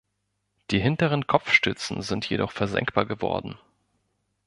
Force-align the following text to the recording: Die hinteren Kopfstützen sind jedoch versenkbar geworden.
Die 0.71 0.79
hinteren 0.79 1.27
Kopfstützen 1.27 2.01
sind 2.01 2.27
jedoch 2.27 2.51
versenkbar 2.53 3.05
geworden. 3.05 3.59